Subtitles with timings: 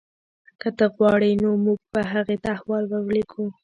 [0.61, 3.45] که ته غواړې نو موږ به هغې ته احوال ورلیږو